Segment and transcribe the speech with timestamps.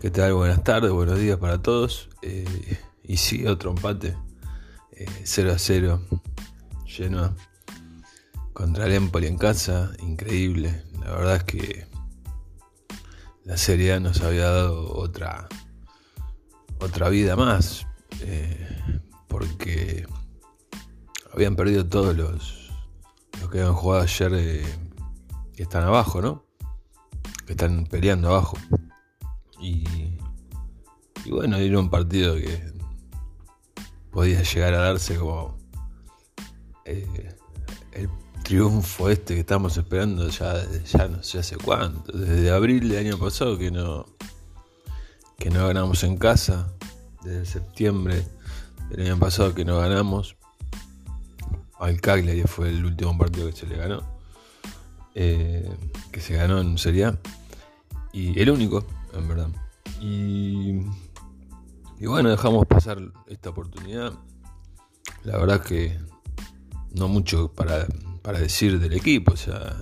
[0.00, 0.32] ¿Qué tal?
[0.34, 2.08] Buenas tardes, buenos días para todos.
[2.22, 4.16] Eh, y sí, otro empate.
[5.24, 6.00] 0 eh, a 0.
[6.86, 7.34] Lleno
[8.52, 9.90] contra el Empoli en casa.
[9.98, 10.84] Increíble.
[11.00, 11.88] La verdad es que
[13.42, 15.48] la Serie A nos había dado otra,
[16.78, 17.84] otra vida más.
[18.20, 18.68] Eh,
[19.26, 20.06] porque
[21.34, 22.70] habían perdido todos los,
[23.40, 24.64] los que habían jugado ayer
[25.56, 26.44] que están abajo, ¿no?
[27.46, 28.56] Que están peleando abajo.
[29.60, 29.84] Y,
[31.30, 32.72] bueno, era un partido que
[34.10, 35.58] podía llegar a darse como
[36.84, 37.34] eh,
[37.92, 38.08] el
[38.42, 43.18] triunfo este que estamos esperando ya, ya no sé hace cuánto, desde abril del año
[43.18, 44.06] pasado que no,
[45.38, 46.72] que no ganamos en casa,
[47.22, 48.26] desde septiembre
[48.90, 50.36] del año pasado que no ganamos.
[51.78, 54.02] Al Cagliari fue el último partido que se le ganó,
[55.14, 55.70] eh,
[56.10, 57.12] que se ganó en Serie
[58.12, 59.48] y el único en verdad.
[60.00, 60.80] Y,
[62.00, 64.12] y bueno, dejamos pasar esta oportunidad.
[65.24, 65.98] La verdad que
[66.92, 67.86] no mucho para,
[68.22, 69.32] para decir del equipo.
[69.32, 69.76] O sea,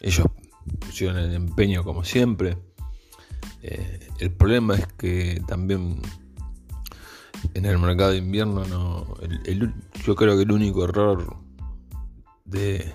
[0.00, 0.26] ellos
[0.78, 2.56] pusieron el empeño como siempre.
[3.62, 6.00] Eh, el problema es que también
[7.54, 9.14] en el mercado de invierno no,
[10.04, 11.36] yo creo que el único error
[12.44, 12.92] de,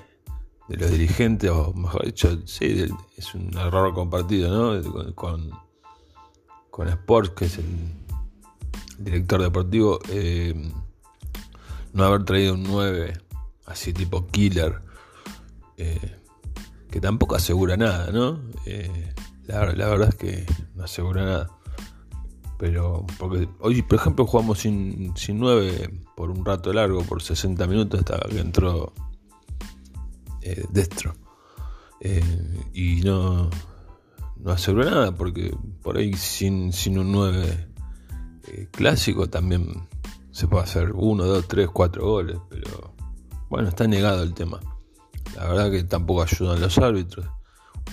[0.67, 5.13] de los dirigentes, o mejor dicho, sí, es un error compartido, ¿no?
[5.13, 5.51] Con,
[6.71, 8.04] con Sports, que es el
[8.97, 10.53] director deportivo, eh,
[11.93, 13.13] no haber traído un 9
[13.65, 14.81] así tipo killer,
[15.77, 16.19] eh,
[16.89, 18.41] que tampoco asegura nada, ¿no?
[18.65, 19.13] Eh,
[19.47, 21.49] la, verdad es que no asegura nada.
[22.57, 27.67] Pero, porque hoy, por ejemplo, jugamos sin, sin 9 por un rato largo, por 60
[27.67, 28.93] minutos, hasta que entró
[30.69, 31.15] destro.
[32.73, 33.49] Y no,
[34.37, 37.74] no aseguró nada, porque por ahí sin, sin un 9
[38.47, 39.87] eh, clásico también
[40.31, 42.93] se puede hacer 1, 2, 3, 4 goles, pero
[43.49, 44.59] bueno, está negado el tema.
[45.35, 47.25] La verdad que tampoco ayudan los árbitros.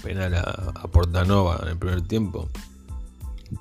[0.02, 2.48] Penal a, Portanova en el primer tiempo,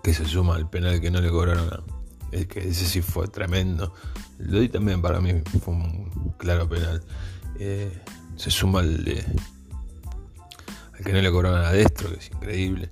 [0.02, 1.84] que se suma al penal que no le cobraron a.
[2.32, 3.94] Es que ese sí fue tremendo.
[4.40, 7.04] Lo di también para mí fue un claro penal.
[7.60, 8.02] Eh,
[8.38, 9.06] se suma al,
[10.94, 12.90] al que no le cobraron a Destro, que es increíble.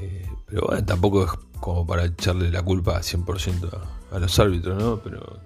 [0.00, 1.30] Eh, pero bueno, tampoco es
[1.60, 3.70] como para echarle la culpa 100%
[4.10, 4.98] a, los árbitros, ¿no?
[5.02, 5.40] Pero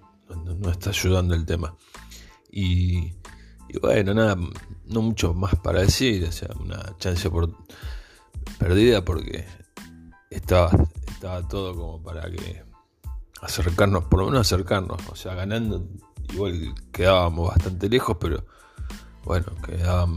[0.58, 1.74] no, está ayudando el tema.
[2.50, 3.12] Y,
[3.82, 4.36] bueno, nada,
[4.86, 7.50] no mucho más para decir, o sea, una chance por
[8.58, 9.44] perdida porque
[10.30, 10.70] estaba,
[11.08, 12.62] estaba todo como para que
[13.42, 15.84] acercarnos, por lo menos acercarnos, o sea, ganando,
[16.32, 18.44] igual quedábamos bastante lejos, pero
[19.24, 20.08] bueno, quedaba,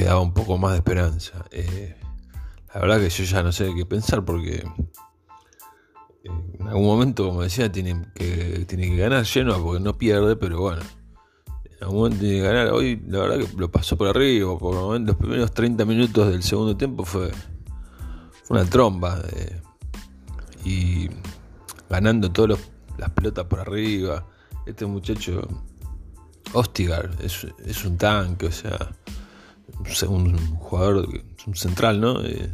[0.00, 1.44] quedaba un poco más de esperanza.
[1.50, 1.94] Eh,
[2.72, 4.64] la verdad que yo ya no sé qué pensar porque
[6.24, 10.36] eh, en algún momento, como decía, tiene que, tiene que ganar Genoa porque no pierde,
[10.36, 10.80] pero bueno,
[11.64, 12.68] en algún momento tiene que ganar.
[12.68, 16.78] Hoy la verdad que lo pasó por arriba, por los primeros 30 minutos del segundo
[16.78, 17.30] tiempo fue,
[18.48, 19.20] una tromba.
[19.32, 19.60] Eh,
[20.64, 21.10] y
[21.90, 22.58] ganando todas
[22.96, 24.26] las pelotas por arriba.
[24.66, 25.46] Este muchacho
[26.52, 28.92] Ostigar es, un tanque, o sea,
[30.08, 31.08] un jugador,
[31.46, 32.22] un central, ¿no?
[32.24, 32.52] Eh,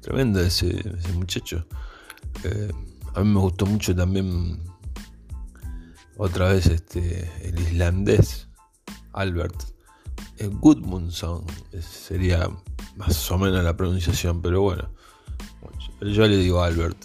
[0.00, 0.82] tremendo ese,
[1.14, 1.66] muchacho.
[2.44, 2.70] Eh,
[3.14, 4.60] a mí me gustó mucho también
[6.18, 8.48] otra vez este el islandés
[9.12, 9.54] Albert
[10.38, 11.44] eh, Gudmundsson
[11.80, 12.48] sería
[12.96, 14.90] más o menos la pronunciación, pero bueno,
[16.00, 16.96] yo le digo Albert.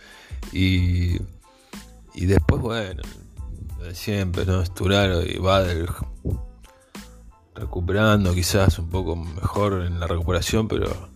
[0.52, 1.16] y,
[2.14, 3.02] y después, bueno,
[3.92, 4.62] siempre, ¿no?
[4.62, 5.88] Esturaro y Bader
[7.58, 11.10] recuperando quizás un poco mejor en la recuperación, pero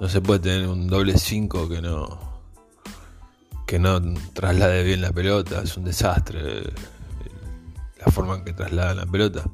[0.00, 2.36] no se puede tener un doble 5 que no
[3.66, 4.00] que no
[4.32, 6.72] traslade bien la pelota, es un desastre
[7.98, 9.44] la forma en que trasladan la pelota.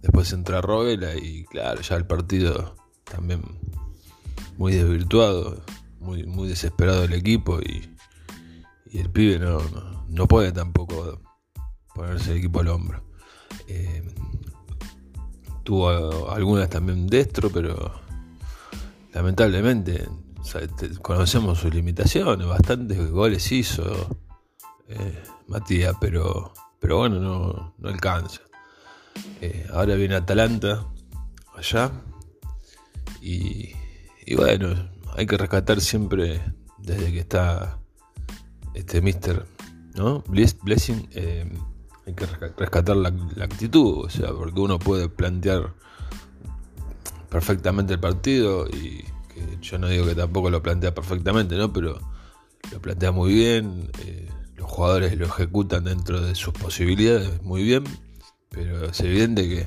[0.00, 2.74] Después entra Rovela y claro, ya el partido
[3.04, 3.42] también
[4.56, 5.62] muy desvirtuado,
[6.00, 7.90] muy, muy desesperado el equipo y,
[8.92, 9.58] el pibe no,
[10.08, 11.20] no puede tampoco
[11.94, 13.02] ponerse el equipo al hombro.
[13.66, 14.04] Eh,
[15.64, 17.92] tuvo algunas también destro, pero
[19.12, 20.06] lamentablemente
[21.02, 24.18] conocemos sus limitaciones, bastantes goles hizo
[24.88, 28.42] eh, Matías, pero, pero bueno, no, no alcanza.
[29.40, 30.86] Eh, ahora viene Atalanta
[31.56, 31.90] allá
[33.20, 33.70] y,
[34.26, 34.74] y, bueno,
[35.16, 36.42] hay que rescatar siempre
[36.78, 37.78] desde que está
[38.74, 39.46] este Mister,
[39.94, 40.22] ¿no?
[40.28, 41.08] Blessing
[42.06, 43.08] hay que rescatar la,
[43.42, 45.72] actitud, o sea, porque uno puede plantear
[47.30, 51.72] perfectamente el partido y que yo no digo que tampoco lo plantea perfectamente, ¿no?
[51.72, 51.98] Pero
[52.70, 57.84] lo plantea muy bien, eh, los jugadores lo ejecutan dentro de sus posibilidades muy bien,
[58.50, 59.66] pero es evidente que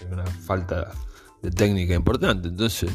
[0.00, 0.90] hay una falta
[1.42, 2.90] de técnica importante, entonces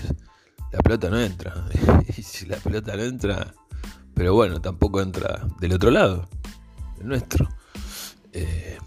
[0.71, 1.53] la pelota no entra.
[2.18, 3.53] y si la pelota no entra,
[4.15, 6.27] pero bueno, tampoco entra del otro lado,
[7.00, 7.47] el nuestro.
[8.34, 8.78] Eh,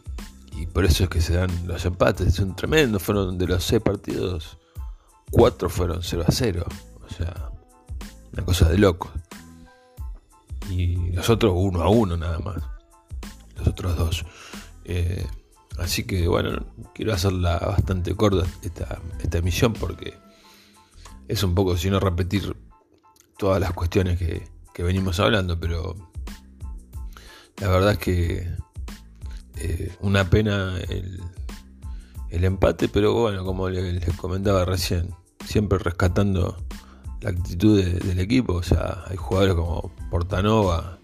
[0.52, 3.82] y por eso es que se dan los empates, son tremendos, fueron de los seis
[3.82, 4.58] partidos,
[5.30, 6.66] cuatro fueron 0 a 0,
[7.04, 7.50] o sea,
[8.32, 9.10] una cosa de loco.
[10.70, 12.62] Y los otros 1 a 1 nada más,
[13.56, 14.24] los otros dos.
[14.84, 15.26] Eh,
[15.78, 20.14] así que bueno, quiero hacerla bastante corta esta, esta emisión porque
[21.28, 22.54] es un poco, si no repetir
[23.38, 24.50] todas las cuestiones que,
[24.82, 25.94] venimos hablando, pero
[27.58, 28.50] la verdad es que
[29.64, 31.20] eh, una pena el,
[32.30, 35.14] empate, pero bueno, como les, comentaba recién,
[35.46, 36.56] siempre rescatando
[37.20, 40.98] la actitud del equipo, o sea, hay jugadores como Portanova,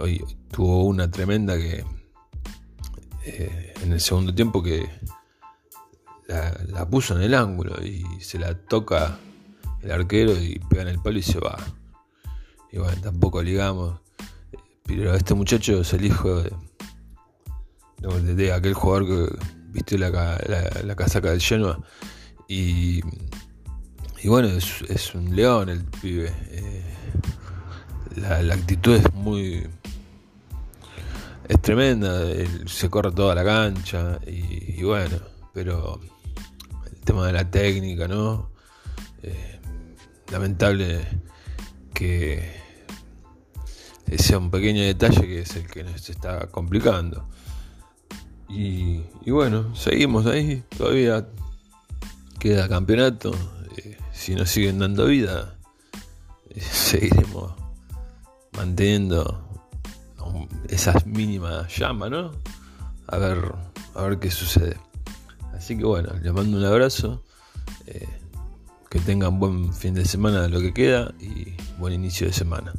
[0.00, 1.84] hoy tuvo una tremenda que
[3.24, 4.88] eh, en el segundo tiempo que
[6.26, 9.18] la, puso en el ángulo y se la toca
[9.82, 11.56] el arquero y pega en el palo y se va.
[12.72, 14.00] Y bueno, tampoco ligamos.
[14.84, 16.50] Pero este muchacho es el hijo de,
[18.54, 19.36] aquel jugador que
[19.70, 20.10] vistió la,
[20.82, 21.78] la, casaca del Genoa.
[22.48, 23.00] Y,
[24.22, 26.32] y bueno, es, un león el pibe.
[26.50, 26.82] Eh,
[28.16, 29.66] la, actitud es muy.
[31.48, 32.20] Es tremenda,
[32.66, 35.18] se corre toda la cancha y bueno,
[35.52, 36.00] pero
[37.04, 38.50] tema de la técnica, ¿no?
[39.22, 39.60] Eh,
[40.32, 41.06] lamentable
[41.92, 42.62] que
[44.16, 47.28] sea un pequeño detalle que es el que nos está complicando.
[48.48, 49.00] Y,
[49.30, 51.26] bueno, seguimos ahí, todavía
[52.38, 53.32] queda campeonato.
[53.76, 55.56] Eh, si nos siguen dando vida,
[56.50, 57.52] eh, seguiremos
[58.56, 59.40] manteniendo
[60.68, 62.32] esas mínimas llamas, ¿no?
[63.06, 63.54] A ver,
[63.94, 64.76] a ver qué sucede.
[65.52, 67.22] Así que bueno, les mando un abrazo.
[67.86, 68.08] Eh,
[68.94, 72.72] que tengan buen fin de semana lo que queda y buen inicio de semana.